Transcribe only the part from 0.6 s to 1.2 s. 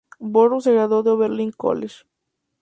se graduó de